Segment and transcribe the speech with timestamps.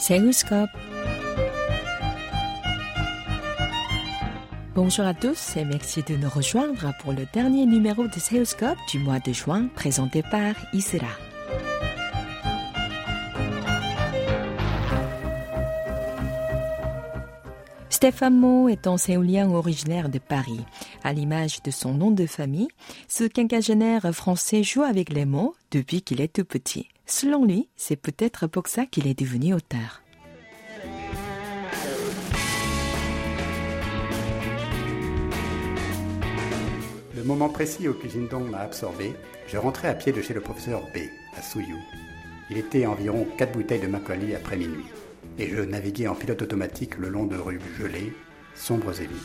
[0.00, 0.70] Séoulscope.
[4.74, 8.98] Bonjour à tous et merci de nous rejoindre pour le dernier numéro de Séoulscope du
[8.98, 11.29] mois de juin présenté par Isra.
[18.00, 20.64] Stéphane Mo est un séoulien originaire de Paris.
[21.04, 22.68] À l'image de son nom de famille,
[23.08, 26.88] ce quinquagénaire français joue avec les mots depuis qu'il est tout petit.
[27.04, 30.02] Selon lui, c'est peut-être pour ça qu'il est devenu auteur.
[37.14, 37.94] Le moment précis où
[38.30, 39.12] Dong m'a absorbé,
[39.46, 41.00] je rentrais à pied de chez le professeur B,
[41.36, 41.76] à Souyou.
[42.48, 44.86] Il était environ 4 bouteilles de Macaulay après minuit,
[45.40, 48.12] et je naviguais en pilote automatique le long de rues gelées,
[48.54, 49.18] sombres et vides.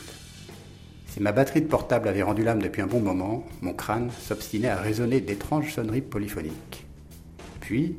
[1.06, 4.68] Si ma batterie de portable avait rendu l'âme depuis un bon moment, mon crâne s'obstinait
[4.68, 6.86] à résonner d'étranges sonneries polyphoniques.
[7.60, 7.96] Puis,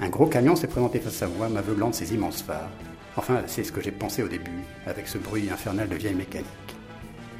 [0.00, 2.70] un gros camion s'est présenté face à moi, m'aveuglant de ses immenses phares.
[3.16, 6.46] Enfin, c'est ce que j'ai pensé au début, avec ce bruit infernal de vieille mécanique.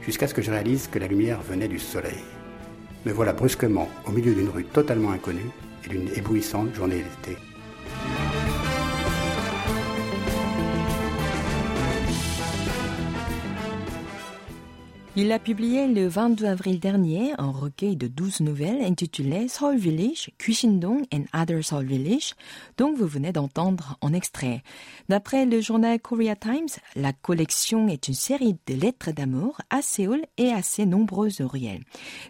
[0.02, 2.24] Jusqu'à ce que je réalise que la lumière venait du soleil.
[3.06, 5.50] Me voilà brusquement au milieu d'une rue totalement inconnue
[5.86, 7.38] et d'une éblouissante journée d'été.
[15.20, 20.30] Il a publié le 22 avril dernier un recueil de 12 nouvelles intitulé Seoul Village,
[20.38, 22.36] Kushindong and Other Seoul Village,
[22.76, 24.62] dont vous venez d'entendre un extrait.
[25.08, 30.22] D'après le journal Korea Times, la collection est une série de lettres d'amour à Séoul
[30.36, 31.80] et à ses nombreux oreilles.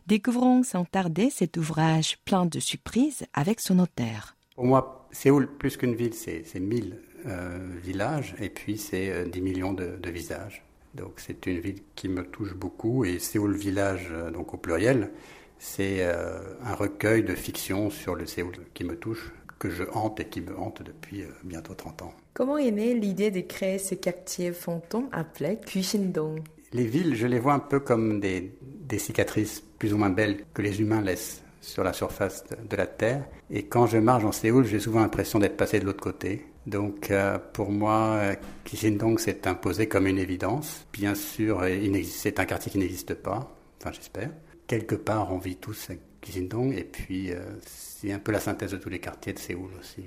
[0.06, 4.34] Découvrons sans tarder cet ouvrage plein de surprises avec son auteur.
[4.54, 9.42] Pour moi, Séoul, plus qu'une ville, c'est 1000 euh, villages et puis c'est euh, 10
[9.42, 10.62] millions de visages.
[10.94, 15.10] Donc c'est une ville qui me touche beaucoup et Séoul Village, euh, donc au pluriel,
[15.58, 20.20] c'est euh, un recueil de fiction sur le Séoul qui me touche, que je hante
[20.20, 22.12] et qui me hante depuis euh, bientôt 30 ans.
[22.34, 26.40] Comment est née l'idée de créer ce quartier fantôme appelé Kushindong
[26.72, 30.44] Les villes, je les vois un peu comme des, des cicatrices plus ou moins belles
[30.54, 33.24] que les humains laissent sur la surface de, de la Terre.
[33.50, 36.46] Et quand je marche en Séoul, j'ai souvent l'impression d'être passé de l'autre côté.
[36.68, 38.20] Donc euh, pour moi,
[38.64, 40.86] Kishindong s'est imposé comme une évidence.
[40.92, 41.64] Bien sûr,
[42.04, 44.30] c'est un quartier qui n'existe pas, enfin j'espère.
[44.66, 48.72] Quelque part, on vit tous à Kishindong et puis euh, c'est un peu la synthèse
[48.72, 50.04] de tous les quartiers de Séoul aussi.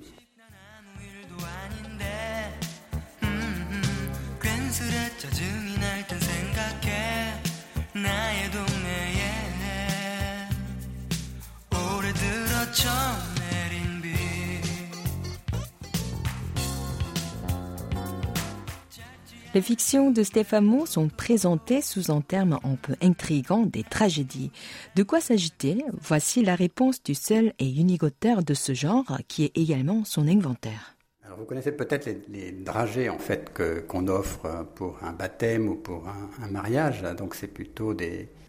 [19.54, 24.50] Les fictions de Stéphane sont présentées sous un terme un peu intrigant des tragédies.
[24.96, 25.84] De quoi s'agit-il?
[26.02, 30.26] Voici la réponse du seul et unique auteur de ce genre, qui est également son
[30.30, 30.96] inventeur.
[31.26, 33.52] Alors vous connaissez peut-être les, dragées en fait
[33.88, 37.04] qu'on offre pour un baptême ou pour un, mariage.
[37.18, 37.94] Donc c'est plutôt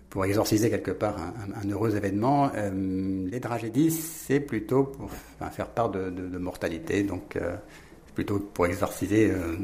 [0.08, 2.52] pour exorciser quelque part un, heureux événement.
[2.54, 5.10] Euh, les tragédies, c'est plutôt pour
[5.50, 7.02] faire part de mortalité.
[7.02, 7.56] Donc euh,
[8.14, 9.56] plutôt pour exorciser euh,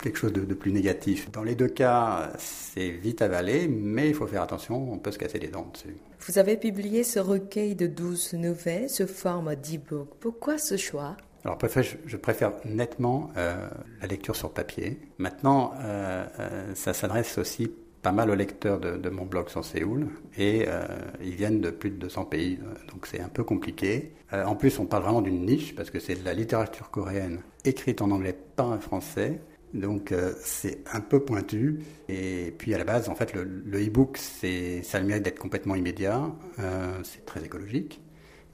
[0.00, 1.30] quelque chose de, de, plus négatif.
[1.30, 5.18] Dans les deux cas, c'est vite avalé, mais il faut faire attention, on peut se
[5.18, 5.96] casser les dents dessus.
[6.20, 10.08] Vous avez publié ce recueil de 12 nouvelles sous forme d'e-book.
[10.20, 11.16] Pourquoi ce choix?
[11.44, 11.58] Alors,
[12.06, 13.68] je préfère nettement euh,
[14.02, 14.98] la lecture sur papier.
[15.16, 17.70] Maintenant, euh, euh, ça s'adresse aussi
[18.02, 20.82] pas mal aux lecteurs de, de mon blog sur Séoul et euh,
[21.22, 22.58] ils viennent de plus de 200 pays,
[22.92, 24.12] donc c'est un peu compliqué.
[24.32, 27.40] Euh, en plus, on parle vraiment d'une niche parce que c'est de la littérature coréenne
[27.64, 29.40] écrite en anglais par un français
[29.74, 31.80] donc euh, c'est un peu pointu.
[32.08, 35.22] Et puis à la base, en fait, le, le e-book, c'est, ça a le mérite
[35.22, 36.32] d'être complètement immédiat.
[36.58, 38.00] Euh, c'est très écologique.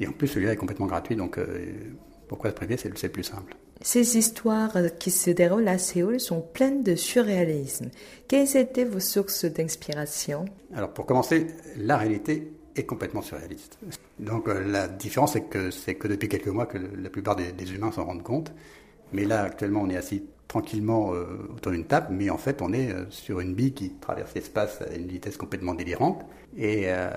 [0.01, 1.17] Et en plus, celui-là est complètement gratuit.
[1.17, 1.73] Donc euh,
[2.29, 2.77] pourquoi se priver?
[2.77, 3.57] C'est, plus simple.
[3.81, 7.91] Ces histoires qui se déroulent à Séoul sont pleines de surréalisme.
[8.29, 10.45] Quelles étaient vos sources d'inspiration?
[10.75, 11.47] Alors pour commencer,
[11.77, 13.79] la réalité est complètement surréaliste.
[14.19, 17.75] Donc la différence, c'est que, c'est que depuis quelques mois que la plupart des, des
[17.75, 18.53] humains s'en rendent compte.
[19.13, 22.73] Mais là, actuellement, on est assis tranquillement euh, autour d'une table, mais en fait, on
[22.73, 26.25] est euh, sur une bille qui traverse l'espace à une vitesse complètement délirante,
[26.57, 27.11] et euh,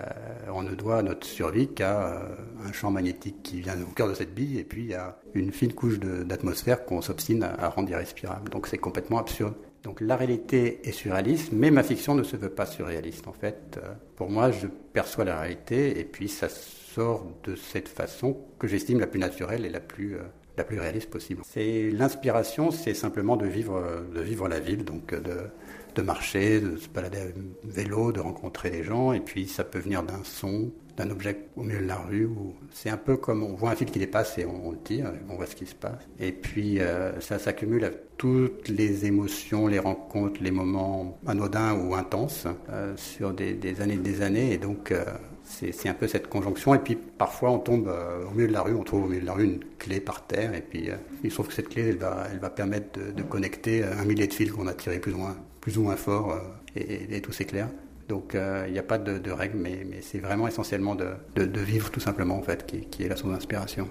[0.51, 2.21] on ne doit notre survie qu'à
[2.65, 5.73] un champ magnétique qui vient au cœur de cette bille, et puis à une fine
[5.73, 8.49] couche d'atmosphère qu'on s'obstine à, à, rendre irrespirable.
[8.49, 9.53] Donc c'est complètement absurde.
[9.83, 13.27] Donc la réalité est surréaliste, mais ma fiction ne se veut pas surréaliste.
[13.27, 13.79] En fait,
[14.17, 18.99] pour moi, je perçois la réalité, et puis ça sort de cette façon que j'estime
[18.99, 20.17] la plus naturelle et la plus
[20.59, 21.41] la plus réaliste possible.
[21.49, 23.81] C'est l'inspiration, c'est simplement de vivre,
[24.13, 25.49] de vivre la ville, donc de,
[25.95, 27.25] de marcher, de se balader à
[27.63, 31.63] vélo, de rencontrer des gens, et puis ça peut venir d'un son, d'un objet au
[31.63, 32.29] milieu de la rue.
[32.71, 35.35] C'est un peu comme on voit un fil qui dépasse et on, le tire, on
[35.35, 36.07] voit ce qui se passe.
[36.19, 41.95] Et puis euh, ça s'accumule à toutes les émotions, les rencontres, les moments anodins ou
[41.95, 44.53] intenses euh, sur des, années et des années.
[44.53, 45.05] Et donc euh,
[45.49, 46.75] c'est un peu cette conjonction.
[46.75, 47.93] Et puis parfois on tombe
[48.27, 50.25] au milieu de la rue, on trouve au milieu de la rue une clé par
[50.25, 50.53] terre.
[50.53, 50.89] Et puis
[51.23, 54.51] il se trouve que cette clé, elle va, permettre de, connecter un millier de fils
[54.51, 56.39] qu'on a tirés plus ou moins, plus ou moins fort
[56.75, 57.69] et, tout s'éclaire.
[58.07, 61.91] Donc euh, il n'y a pas de, de règles, mais, c'est vraiment essentiellement de, vivre
[61.91, 63.87] tout simplement en fait qui, qui est la source d'inspiration.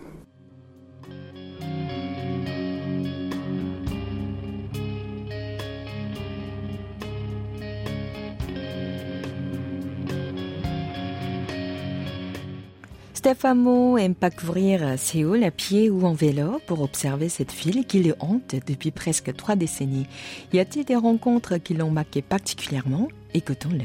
[13.28, 18.14] Stéphano aime parcourir Séoul à pied ou en vélo pour observer cette ville qui le
[18.20, 20.06] hante depuis presque trois décennies.
[20.54, 23.08] Y a-t-il des rencontres qui l'ont marqué particulièrement?
[23.34, 23.84] Écoutons-le.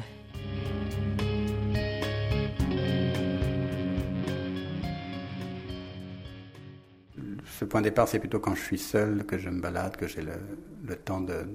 [7.60, 10.08] le point de départ, c'est plutôt quand je suis seul, que je me balade, que
[10.08, 11.46] j'ai le, temps de,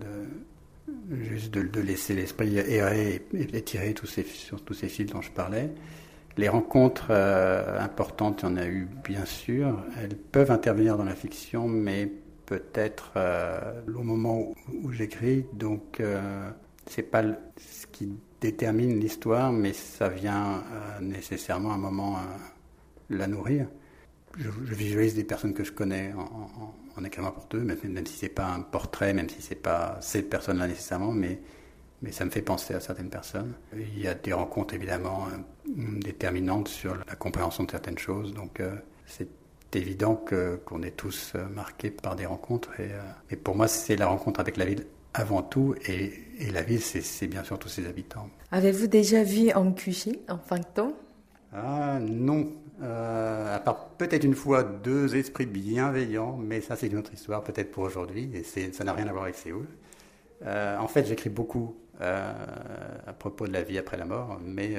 [1.22, 5.30] juste de, laisser l'esprit errer et, tirer tous ces, sur tous ces fils dont je
[5.30, 5.70] parlais.
[6.38, 9.84] Les rencontres euh, importantes, il y en a eu bien sûr.
[10.00, 12.10] Elles peuvent intervenir dans la fiction, mais
[12.46, 15.44] peut-être euh, au moment où, j'écris.
[15.52, 16.50] Donc, euh,
[16.86, 17.22] c'est pas
[17.56, 18.08] ce qui
[18.40, 20.62] détermine l'histoire, mais ça vient
[21.00, 22.18] nécessairement à un moment
[23.10, 23.66] la nourrir
[24.38, 26.12] je, visualise des personnes que je connais
[26.96, 29.98] en, écrivant pour eux, même, même si c'est pas un portrait, même si c'est pas
[30.00, 31.40] ces personnes-là nécessairement, mais,
[32.02, 33.54] mais ça me fait penser à certaines personnes.
[33.74, 38.60] Il y a des rencontres évidemment euh, déterminantes sur la compréhension de certaines choses, donc
[38.60, 38.74] euh,
[39.06, 39.28] c'est
[39.74, 42.80] évident qu'on est tous euh, marqués par des rencontres.
[42.80, 42.90] Et,
[43.30, 46.80] et pour moi, c'est la rencontre avec la ville avant tout, et, et la ville,
[46.80, 48.28] c'est, bien sûr tous ses habitants.
[48.52, 50.92] Avez-vous déjà vu en QG, en fantôme?
[51.52, 52.52] Ah non,
[52.82, 57.42] euh, à part peut-être une fois deux esprits bienveillants, mais ça c'est une autre histoire
[57.42, 59.66] peut-être pour aujourd'hui, et ça n'a rien à voir avec Séoul.
[60.44, 64.74] Euh, en fait, j'écris beaucoup à propos de la vie après la mort, mais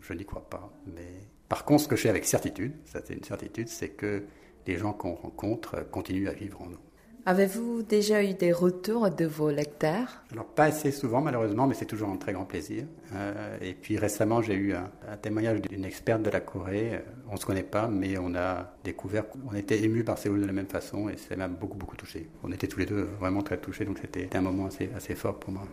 [0.00, 0.72] je n'y crois pas.
[0.86, 4.24] Mais par contre, ce que je sais avec certitude, ça c'est une certitude, c'est que
[4.66, 6.78] les gens qu'on rencontre continuent à vivre en nous.
[7.26, 10.22] Avez-vous déjà eu des retours de vos lecteurs?
[10.32, 12.84] Alors pas assez souvent malheureusement, mais c'est toujours un très grand plaisir.
[13.12, 14.88] Euh, et puis récemment j'ai eu un,
[15.20, 16.94] témoignage d'une experte de la Corée.
[16.94, 20.40] Euh, on ne se connaît pas, mais on a découvert qu'on était ému par Séoul
[20.40, 22.30] de la même façon et ça m'a beaucoup beaucoup touché.
[22.42, 25.38] On était tous les deux vraiment très touchés, donc c'était un moment assez, assez fort
[25.38, 25.64] pour moi.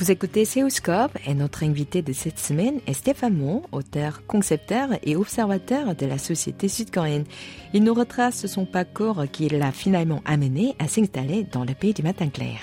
[0.00, 5.14] Vous écoutez Céoscope et notre invité de cette semaine est Stéphane Mon, auteur, concepteur et
[5.14, 7.26] observateur de la société sud-coréenne.
[7.74, 12.02] Il nous retrace son parcours qui l'a finalement amené à s'installer dans le pays du
[12.02, 12.60] matin clair.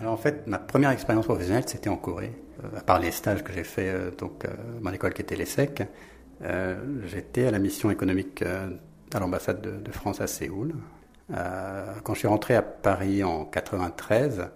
[0.00, 2.32] Alors en fait, ma première expérience professionnelle, c'était en Corée.
[2.64, 4.48] Euh, à part les stages que j'ai fait euh, donc euh,
[4.80, 5.82] mon école qui était l'ESSEC,
[7.04, 8.42] j'étais à la mission économique
[9.12, 10.74] à l'ambassade de, France à Séoul.
[11.30, 14.48] Euh, quand je suis rentré à Paris en 93,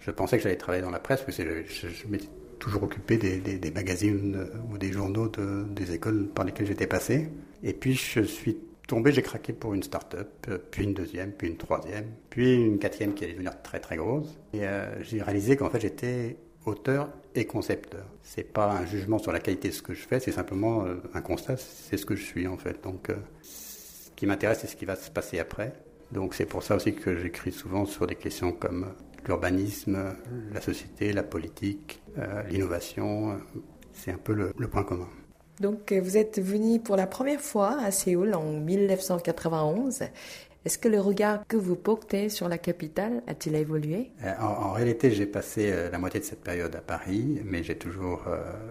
[0.00, 3.70] je pensais que j'allais travailler dans la presse, parce que je, m'étais toujours occupé des,
[3.70, 7.28] magazines ou des journaux des écoles par lesquelles j'étais passé.
[7.62, 8.56] Et puis je suis
[8.90, 13.14] tombé, j'ai craqué pour une start-up, puis une deuxième, puis une troisième, puis une quatrième
[13.14, 14.36] qui allait devenir très très grosse.
[14.52, 16.36] Et euh, j'ai réalisé qu'en fait j'étais
[16.66, 18.04] auteur et concepteur.
[18.24, 20.96] C'est pas un jugement sur la qualité de ce que je fais, c'est simplement euh,
[21.14, 22.82] un constat, c'est ce que je suis en fait.
[22.82, 23.10] Donc
[24.20, 25.72] qui m'intéresse, c'est ce qui va se passer après.
[26.12, 28.92] Donc c'est pour ça aussi que j'écris souvent sur des questions comme
[29.26, 30.14] l'urbanisme,
[30.52, 33.40] la société, la politique, euh, l'innovation.
[33.94, 35.08] C'est un peu le, point commun.
[35.60, 40.02] Donc vous êtes venu pour la première fois à Séoul en 1991.
[40.66, 44.10] Est-ce que le regard que vous portez sur la capitale a-t-il évolué?
[44.22, 47.78] Euh, en, réalité, j'ai passé euh, la moitié de cette période à Paris, mais j'ai
[47.78, 48.24] toujours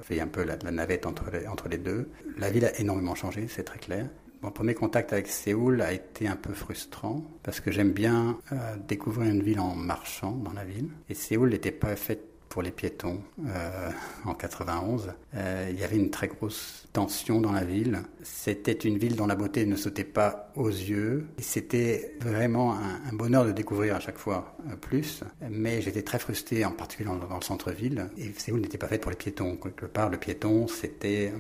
[0.04, 2.08] fait un peu la, la navette entre les, entre les deux.
[2.38, 4.06] La ville a énormément changé, c'est très clair.
[4.42, 8.76] Mon premier contact avec Séoul a été un peu frustrant parce que j'aime bien euh,
[8.88, 10.88] découvrir une ville en marchant dans la ville.
[11.10, 13.92] Et Séoul n'était pas faite pour les piétons euh,
[14.26, 15.12] en 91.
[15.36, 18.00] Euh, il y avait une très grosse tension dans la ville.
[18.24, 21.28] C'était une ville dont la beauté ne sautait pas aux yeux.
[21.38, 25.22] C'était vraiment un, bonheur de découvrir à chaque fois plus.
[25.50, 28.10] Mais j'étais très frustré, en particulier dans, dans le centre-ville.
[28.18, 29.58] Et Séoul n'était pas faite pour les piétons.
[29.58, 31.34] Quelque part, le piéton, c'était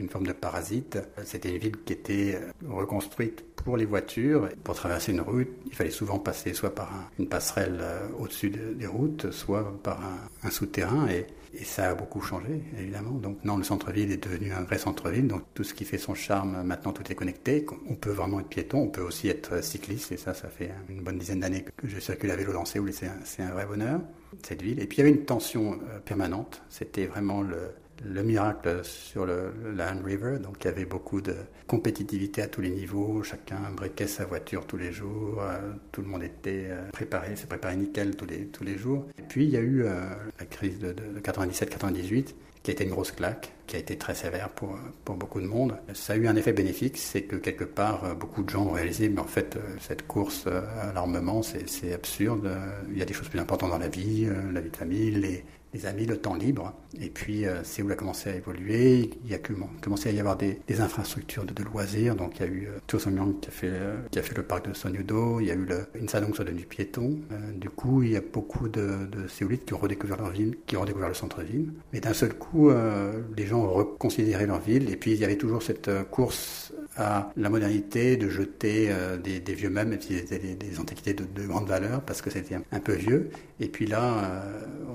[0.00, 0.98] une forme de parasite.
[1.24, 4.48] C'était une ville qui était reconstruite pour les voitures.
[4.64, 8.86] Pour traverser une route, il fallait souvent passer soit par une passerelle euh, au-dessus des
[8.86, 10.00] routes, soit par
[10.42, 11.08] un, souterrain.
[11.08, 11.26] Et,
[11.64, 13.10] ça a beaucoup changé, évidemment.
[13.10, 15.26] Donc non, le centre-ville est devenu un vrai centre-ville.
[15.26, 17.66] Donc tout ce qui fait son charme, maintenant tout est connecté.
[17.88, 20.12] On peut vraiment être piéton, on peut aussi être cycliste.
[20.12, 22.90] Et ça, ça fait une bonne dizaine d'années que je circule à vélo dans Séoul
[22.90, 24.00] et c'est un, vrai bonheur,
[24.44, 24.80] cette ville.
[24.80, 26.62] Et puis il y avait une tension euh, permanente.
[26.68, 27.58] C'était vraiment le,
[28.04, 30.38] le miracle sur le, la River.
[30.38, 31.34] Donc il y avait beaucoup de
[31.66, 33.22] compétitivité à tous les niveaux.
[33.22, 35.40] Chacun briquait sa voiture tous les jours.
[35.42, 39.06] Euh, tout le monde était euh, préparé, s'est préparé nickel tous les, tous les jours.
[39.18, 40.00] Et puis il y a eu euh,
[40.38, 44.50] la crise de 97-98 qui a été une grosse claque, qui a été très sévère
[44.50, 45.76] pour, pour beaucoup de monde.
[45.94, 49.08] Ça a eu un effet bénéfique, c'est que quelque part, beaucoup de gens ont réalisé,
[49.08, 52.50] mais en fait, cette course à l'armement, c'est absurde.
[52.90, 55.44] Il y a des choses plus importantes dans la vie, la vie de famille, les,
[55.72, 56.72] les amis, le temps libre.
[57.00, 59.10] Et puis euh, Séoul a commencé à évoluer.
[59.24, 59.38] Il y a
[59.80, 62.16] commencé à y avoir des, infrastructures de, loisirs.
[62.16, 64.68] Donc il y a eu euh, qui a fait euh, qui a fait le parc
[64.68, 65.40] de Sonyudo.
[65.40, 67.18] Il y a eu le Insadong sur devenu piéton.
[67.30, 70.56] Euh, du coup, il y a beaucoup de, de Séoulites qui ont redécouvert leur ville,
[70.66, 71.72] qui ont redécouvert le centre-ville.
[71.92, 74.90] Mais d'un seul coup, les gens ont reconsidéré leur ville.
[74.90, 78.90] Et puis il y avait toujours cette course à la modernité de jeter
[79.22, 82.80] des, vieux meubles, même si c'était des, antiquités de, grande valeur, parce que c'était un,
[82.80, 83.30] peu vieux.
[83.60, 84.42] Et puis là,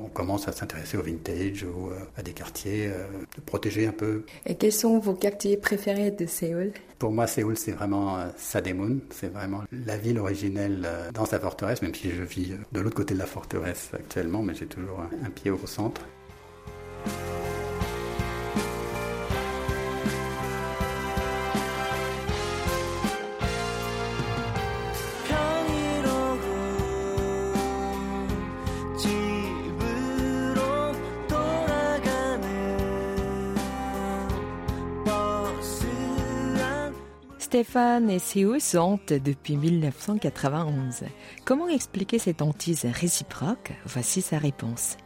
[0.05, 3.91] on commence à s'intéresser au vintage ou euh, à des quartiers, euh, de protéger un
[3.91, 4.24] peu.
[4.45, 6.71] Et quels sont vos quartiers préférés de Séoul?
[7.00, 9.00] Pour moi, Séoul, c'est vraiment euh, Sademun.
[9.09, 13.13] C'est vraiment la ville originelle dans sa forteresse, même si je vis de l'autre côté
[13.13, 16.01] de la forteresse actuellement, mais j'ai toujours un pied au centre.
[37.55, 41.03] Stéphane et se hantent depuis 1991.
[41.45, 43.71] Comment expliquer cette hantise réciproque?
[43.85, 44.97] Voici sa réponse.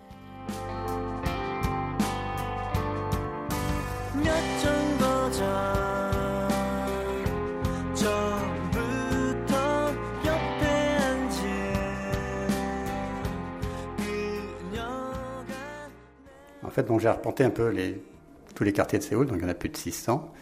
[16.63, 17.71] En fait, j'ai arpenté un peu
[18.55, 20.33] tous les quartiers de Séoul, donc il y en a plus de 600.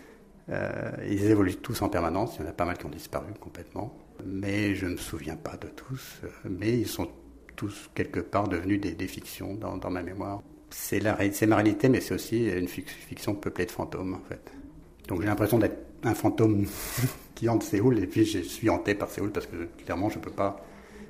[0.50, 3.34] Euh, ils évoluent tous en permanence, il y en a pas mal qui ont disparu
[3.40, 7.10] complètement, mais je ne me souviens pas de tous, euh, mais ils sont
[7.56, 10.42] tous quelque part devenus des, fictions dans, ma mémoire.
[10.70, 14.52] C'est ma réalité, mais c'est aussi une fiction peuplée de fantômes en fait.
[15.08, 16.66] Donc j'ai l'impression d'être un fantôme
[17.36, 20.24] qui hante Séoul, et puis je suis hanté par Séoul parce que clairement je ne
[20.24, 20.64] peux pas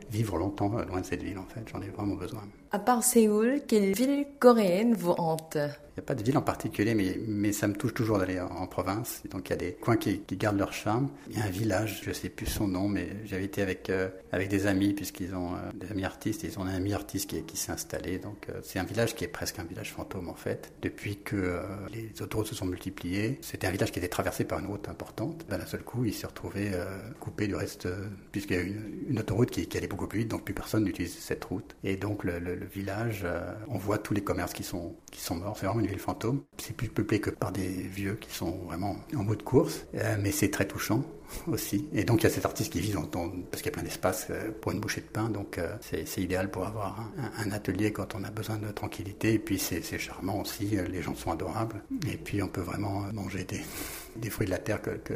[0.10, 2.42] vivre longtemps loin de cette ville en fait, j'en ai vraiment besoin.
[2.72, 5.58] À part Séoul, quelle ville coréenne vous hante?
[5.98, 8.40] Il n'y a pas de ville en particulier, mais, mais ça me touche toujours d'aller
[8.40, 9.24] en, province.
[9.32, 11.10] Donc il y a des coins qui, gardent leur charme.
[11.32, 13.90] Il y a un village, je ne sais plus son nom, mais j'avais été avec,
[13.90, 17.32] euh, avec des amis, puisqu'ils ont euh, des amis artistes, ils ont un ami artiste
[17.32, 18.20] qui, qui s'est installé.
[18.20, 20.72] Donc euh, c'est un village qui est presque un village fantôme en fait.
[20.84, 24.68] Depuis que les autoroutes se sont multipliées, c'était un village qui était traversé par une
[24.68, 25.48] route importante.
[25.50, 26.74] D'un seul coup, il s'est retrouvé
[27.20, 27.88] coupé du reste,
[28.32, 31.18] puisqu'il y a une, une autoroute qui, allait beaucoup plus vite, donc plus personne n'utilise
[31.18, 31.76] cette route.
[31.84, 33.26] Et donc le, village,
[33.68, 35.58] on voit tous les commerces qui sont, qui sont morts.
[35.60, 36.44] C'est vraiment ville fantôme.
[36.58, 40.32] C'est plus peuplé que par des vieux qui sont vraiment en mode course, euh, mais
[40.32, 41.04] c'est très touchant
[41.48, 41.88] aussi.
[41.94, 43.84] Et donc il y a cet artiste qui vit dans, parce qu'il y a plein
[43.84, 47.92] d'espace euh, pour une bouchée de pain, donc euh, c'est idéal pour avoir un, atelier
[47.92, 49.34] quand on a besoin de tranquillité.
[49.34, 51.82] Et puis c'est charmant aussi, les gens sont adorables.
[52.12, 53.62] Et puis on peut vraiment manger des,
[54.16, 55.14] des fruits de la terre que, que,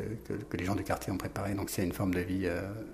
[0.50, 1.54] que, les gens du quartier ont préparés.
[1.54, 2.48] Donc c'est une forme de vie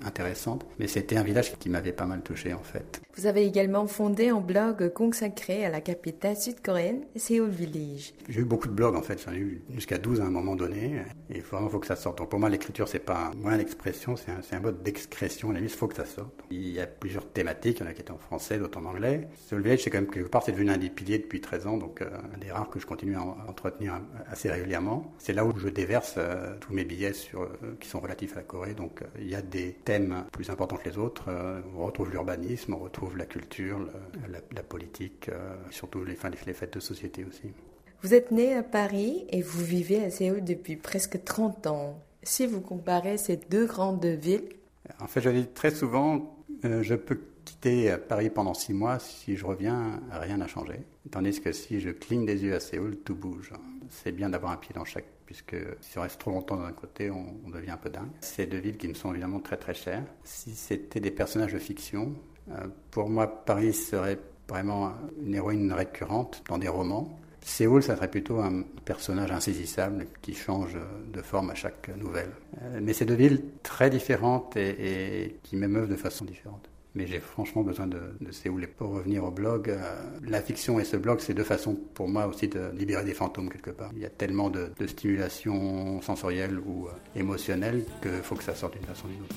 [0.03, 0.65] intéressante.
[0.79, 3.01] Mais c'était un village qui m'avait pas mal touché en fait.
[3.15, 8.13] Vous avez également fondé un blog consacré à la capitale sud-coréenne, Seoul Village.
[8.29, 10.55] J'ai eu beaucoup de blogs en fait, j'en ai eu jusqu'à 12 à un moment
[10.55, 11.01] donné.
[11.29, 12.17] Et vraiment, il faut que ça sorte.
[12.17, 15.51] Donc pour moi, l'écriture, c'est pas l'expression, c'est un, un, mode d'expression.
[15.51, 16.33] La il faut que ça sorte.
[16.51, 18.85] Il y a plusieurs thématiques, il y en a qui étaient en français, d'autres en
[18.85, 19.27] anglais.
[19.47, 21.77] Seoul Village, c'est quand même quelque part, c'est devenu un des piliers depuis 13 ans,
[21.77, 25.13] donc euh, un des rares que je continue à entretenir assez régulièrement.
[25.17, 27.47] C'est là où je déverse euh, tous mes billets euh,
[27.79, 28.73] qui sont relatifs à la Corée.
[28.73, 31.25] Donc il y a des thèmes plus importants que les autres.
[31.75, 33.79] on retrouve l'urbanisme, on retrouve la culture,
[34.27, 37.51] la, politique, euh, surtout les, les fêtes de société aussi.
[38.03, 42.03] Vous êtes né à Paris et vous vivez à Séoul depuis presque 30 ans.
[42.23, 44.49] Si vous comparez ces deux grandes villes
[44.99, 49.37] En fait, je dis très souvent, euh, je peux quitter Paris pendant six mois, si
[49.37, 50.81] je reviens, rien n'a changé.
[51.11, 53.53] Tandis que si je cligne des yeux à Séoul, tout bouge.
[53.89, 57.09] C'est bien d'avoir un pied dans chaque, puisque si on reste trop longtemps d'un côté,
[57.09, 58.09] on, devient un peu dingue.
[58.19, 60.03] C'est deux villes qui me sont évidemment très très chères.
[60.23, 62.13] Si c'était des personnages de fiction,
[62.51, 67.17] euh, pour moi, Paris serait vraiment une héroïne récurrente dans des romans.
[67.47, 70.77] Séoul, ça serait plutôt un personnage insaisissable qui change
[71.13, 72.31] de forme à chaque nouvelle.
[72.61, 76.69] Euh, mais c'est deux villes très différentes et, qui m'émeuvent de façon différente.
[76.93, 78.01] Mais j'ai franchement besoin de,
[78.31, 78.65] Séoul.
[78.65, 79.79] Et pour revenir au blog, euh,
[80.27, 83.49] la fiction et ce blog, c'est deux façons pour moi aussi de libérer des fantômes
[83.49, 83.91] quelque part.
[83.95, 88.73] Il y a tellement de, stimulation sensorielle ou euh, émotionnelle qu'il faut que ça sorte
[88.73, 89.35] d'une façon ou d'une autre.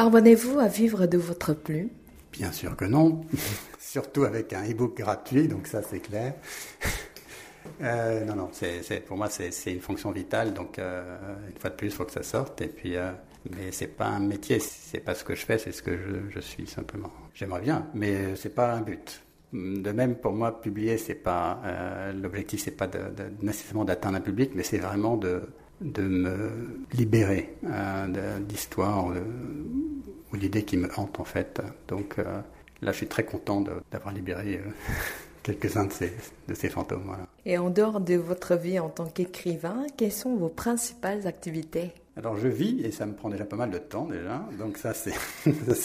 [0.00, 1.90] Parvenez-vous à vivre de votre plume
[2.32, 3.20] Bien sûr que non,
[3.78, 6.32] surtout avec un e-book gratuit, donc ça c'est clair.
[7.82, 8.50] Euh, non, non,
[9.06, 11.02] pour moi c'est, une fonction vitale, donc euh,
[11.50, 12.62] une fois de plus il faut que ça sorte.
[12.62, 13.12] Et puis, euh,
[13.50, 15.92] mais c'est pas un métier, c'est pas ce que je fais, c'est ce que
[16.30, 17.12] je, suis simplement.
[17.34, 19.22] J'aimerais bien, mais c'est pas un but.
[19.52, 21.60] De même, pour moi, publier, c'est pas
[22.14, 22.88] l'objectif, c'est pas
[23.42, 25.42] nécessairement d'atteindre un public, mais c'est vraiment de,
[25.82, 26.50] de me
[26.92, 27.56] libérer
[28.48, 29.12] d'histoires
[30.32, 31.60] ou d'idées qui me hantent en fait.
[31.88, 34.60] Donc là, je suis très content d'avoir libéré
[35.42, 36.12] quelques-uns de ces,
[36.48, 37.16] de ces fantômes.
[37.46, 41.92] Et en dehors de votre vie en tant qu'écrivain, quelles sont vos principales activités?
[42.16, 44.92] Alors je vis et ça me prend déjà pas mal de temps déjà, donc ça
[44.94, 45.12] c'est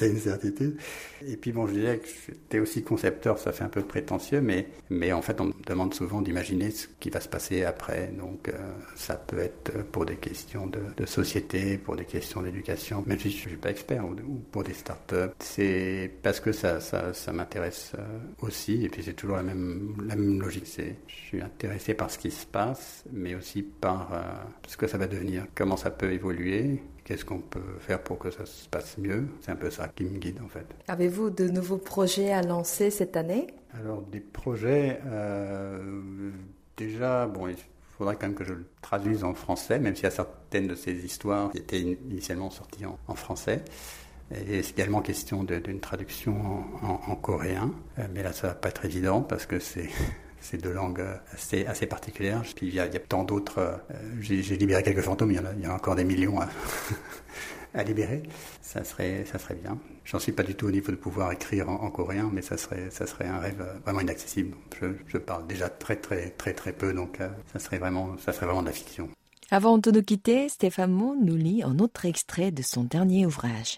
[0.10, 0.78] une certitude.
[1.26, 4.68] Et puis bon, je disais que j'étais aussi concepteur, ça fait un peu prétentieux, mais
[4.90, 8.50] mais en fait on me demande souvent d'imaginer ce qui va se passer après, donc
[8.50, 8.54] euh,
[8.96, 13.38] ça peut être pour des questions de, société, pour des questions d'éducation, même si je
[13.38, 14.16] suis pas expert ou,
[14.52, 18.02] pour des startups, c'est parce que ça ça, m'intéresse euh,
[18.42, 18.84] aussi.
[18.84, 22.32] Et puis c'est toujours la même la même logique, je suis intéressé par ce qui
[22.32, 24.22] se passe, mais aussi par euh,
[24.68, 28.32] ce que ça va devenir, comment ça peut évoluer, qu'est-ce qu'on peut faire pour que
[28.32, 29.28] ça se passe mieux?
[29.42, 30.66] C'est un peu ça qui me guide en fait.
[30.88, 33.48] Avez-vous de nouveaux projets à lancer cette année?
[33.74, 36.32] Alors des projets, euh,
[36.78, 37.56] déjà, bon, il
[37.98, 40.76] faudrait quand même que je le traduise en français, même s'il y a certaines de
[40.76, 43.64] ces histoires qui étaient initialement sorties en, français.
[44.32, 46.36] Et c'est également question d'une traduction
[46.82, 49.90] en, coréen, euh, mais là ça va pas être évident parce que c'est
[50.46, 51.04] c'est deux langues
[51.34, 52.44] assez, particulières.
[52.56, 53.60] Puis il y a, tant d'autres.
[53.60, 53.78] Euh,
[54.22, 56.40] j'ai libéré quelques fantômes, il y, en a, il y a encore des millions
[57.74, 58.24] à, libérer.
[58.62, 59.78] Ça serait, ça serait bien.
[60.06, 62.90] J'en suis pas du tout au niveau de pouvoir écrire en, coréen, mais ça serait,
[62.92, 64.56] ça serait un rêve vraiment inaccessible.
[65.08, 68.46] Je, parle déjà très, très, très, très peu, donc euh, ça serait vraiment, ça serait
[68.46, 69.10] vraiment de la fiction.
[69.52, 73.78] Avant de nous quitter, Stéphane Mo nous lit un autre extrait de son dernier ouvrage.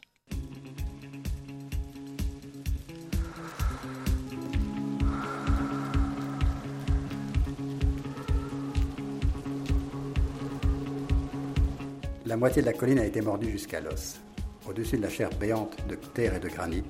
[12.28, 14.20] La moitié de la colline a été mordue jusqu'à l'os.
[14.68, 16.84] Au-dessus de la chair béante de terre et de granit,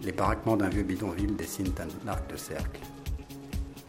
[0.00, 2.80] les baraquements d'un vieux bidonville dessinent un arc de cercle.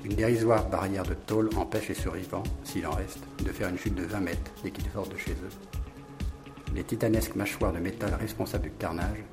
[0.04, 3.94] Une dérisoire barrière de tôle empêche les survivants, s'il en reste, de faire une chute
[3.94, 6.74] de 20 mètres dès qu'ils sortent de chez eux.
[6.74, 9.24] Les titanesques mâchoires de métal responsables du carnage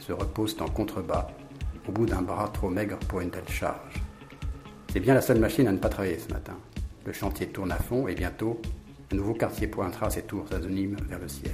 [0.00, 1.28] se reposent en contrebas,
[1.86, 4.02] au bout d'un bras trop maigre pour une telle charge.
[4.92, 6.58] C'est bien la seule machine à ne pas travailler ce matin.
[7.06, 8.60] Le chantier tourne à fond et bientôt,
[9.12, 11.52] un nouveau quartier pointera ses tours anonymes vers le ciel.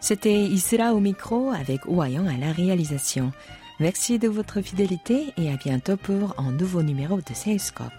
[0.00, 3.32] C'était Isra au micro avec Ouayan à la réalisation.
[3.80, 7.90] Merci de votre fidélité et à bientôt pour un nouveau numéro de Salescope.